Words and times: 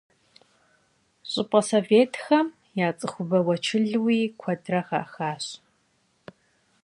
Щӏыпӏэ 1.29 1.61
Советхэм 1.67 2.47
я 2.85 2.89
цӏыхубэ 2.97 3.39
уэчылууи 3.45 4.21
куэдрэ 4.39 4.81
хахащ. 4.87 5.45